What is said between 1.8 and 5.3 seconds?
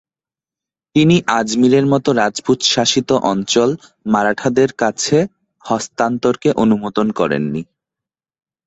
মত রাজপুত-শাসিত অঞ্চল মারাঠাদের কাছে